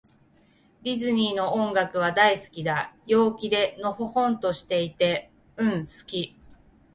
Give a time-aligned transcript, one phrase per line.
[0.81, 2.95] ディズニーの音楽は、大好きだ。
[3.05, 5.29] 陽気で、のほほんとしていて。
[5.57, 6.35] うん、好き。